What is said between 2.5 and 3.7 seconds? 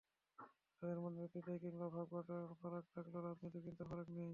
ফারাক থাকলেও রাজনৈতিক